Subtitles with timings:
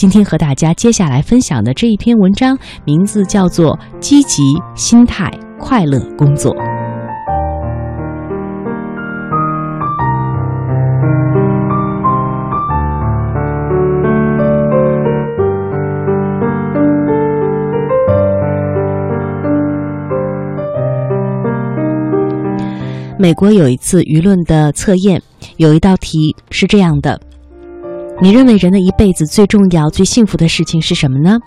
[0.00, 4.42] 今天和大家接下来分享的这一篇文章，名字叫做《积极
[4.74, 6.54] 心态，快乐工作》。
[23.18, 25.20] 美国有一次舆论的测验，
[25.58, 27.20] 有一道题是这样的：
[28.22, 31.38] 你认为人的一辈子最重要、最幸福的事情是什么呢？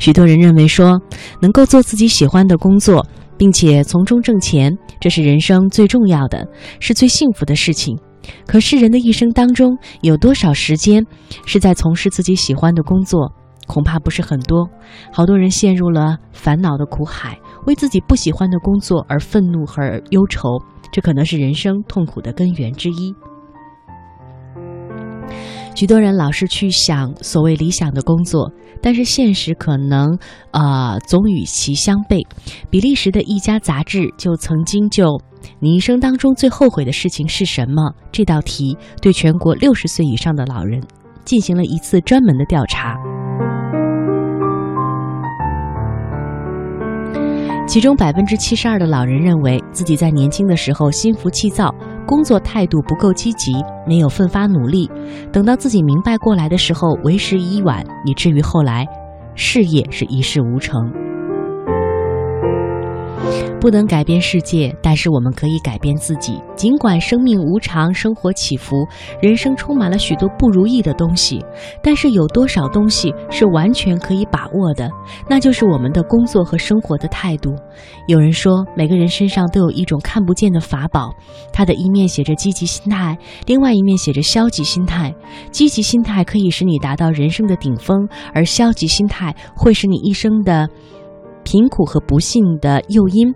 [0.00, 1.00] 许多人认为说，
[1.40, 3.06] 能够做自己喜欢的工作，
[3.38, 6.44] 并且从中挣钱，这是人生最重要的，
[6.80, 7.96] 是最幸福的事情。
[8.44, 11.06] 可是人的一生当中，有多少时间
[11.44, 13.32] 是在从事自己喜欢的工作？
[13.68, 14.68] 恐怕不是很多。
[15.12, 20.58] 好多人陷入了烦恼的苦海，为自己不喜欢的工作而愤怒和忧愁。
[20.90, 23.14] 这可能是人生痛苦的根源之一。
[25.76, 30.18] 许多人老是去想所谓理想的工作，但是现实可能，
[30.52, 32.26] 呃，总与其相悖。
[32.70, 35.20] 比利时的一家杂志就曾经就
[35.60, 40.82] “你一生当中最后悔的事情是什么”这道题，对全国六十岁以上的老人
[41.26, 42.96] 进行了一次专门的调查。
[47.68, 51.74] 其中百分之七十二的老人认为自己在年轻的时候心浮气躁，
[52.06, 53.52] 工作态度不够积极，
[53.86, 54.90] 没有奋发努力。
[55.32, 58.86] 等到自己明白过来的时候，为时已晚，以至于后来，
[59.34, 61.05] 事业是一事无成。
[63.60, 66.40] 不能改变世界，但是我们可以改变自己。
[66.54, 68.76] 尽管生命无常，生活起伏，
[69.20, 71.44] 人生充满了许多不如意的东西，
[71.82, 74.88] 但是有多少东西是完全可以把握的？
[75.28, 77.50] 那就是我们的工作和生活的态度。
[78.06, 81.12] 有人说，每个人身上都有一种看不见的法宝，
[81.52, 85.14] 它的一面写着积极心态，另外一面写着消极心态。
[85.50, 90.68] 积极心态可以使你达到人生的顶峰，而消极心态会使你一生的。
[91.46, 93.32] 贫苦和不幸的诱因，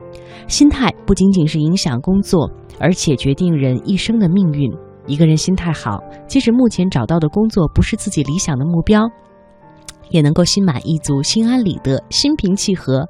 [0.48, 2.50] 心态不仅仅是影响工作，
[2.80, 4.68] 而且决定人一生的命运。
[5.06, 9.08] 一个人心态好，即使目前找到的工作不是自己理想的目标。
[10.10, 13.08] 也能够心满意足、心安理得、心平气和，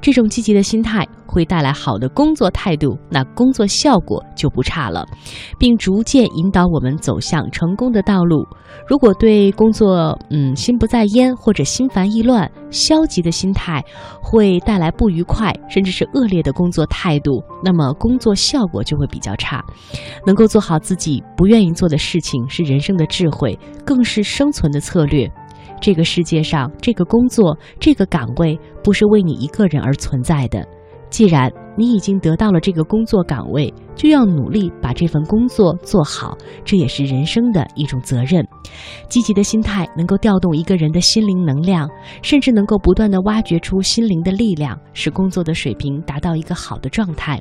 [0.00, 5.06] 这种积极的心态会带来好的工作态度，那工作效果就不差了，
[5.58, 8.46] 并逐渐引导我们走向成功的道路。
[8.86, 13.82] 如果对工作嗯心不在焉或者心烦意乱，消极的心态
[14.22, 19.64] 会带来不愉快，甚至是恶劣的工作态度，那么工作效果就会比较差。
[20.26, 25.30] 能够做好自己不愿意做的事情，是人生的智慧，更是生存的策略。
[25.80, 30.66] 这个世界上，这个工作、这个岗位不是为你一个人而存在的。
[31.10, 38.46] 既然你已经得到了这个工作岗位，就要努力把这份工作做好，这也是人生的一种责任。
[39.08, 41.88] 积极的心态能够调动一个人的心灵能量，
[42.20, 47.40] 甚至能够不断的挖掘出心灵的力量，使工作的水平达到一个好的状态。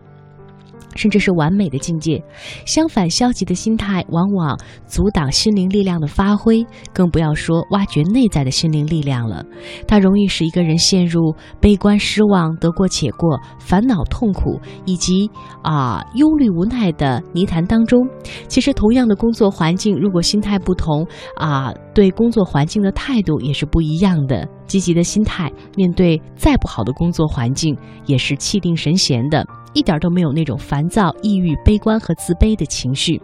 [0.98, 2.22] 甚至是完美的境界。
[2.66, 9.46] 相反，消极的心态往往阻挡心灵力量的发挥，更不要说挖掘内在的心灵力量了。
[9.88, 15.30] 它容易使一个人陷入悲观、失望、得过且过、烦恼、痛苦以及
[15.62, 18.06] 啊忧虑、无奈的泥潭当中。
[18.48, 21.06] 其实，同样的工作环境，如果心态不同
[21.38, 24.48] 啊，对工作环境的态度也是不一样的。
[24.66, 29.46] 积极的心态，面对再不好的工作环境，也是气定神闲的。
[29.78, 33.22] 一点都没有那种烦躁、抑郁、悲观和自卑的情绪，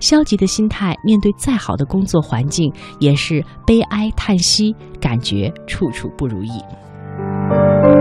[0.00, 7.99] 消极的心态面对再好的工作环境也是悲哀叹息，感觉处处不如意。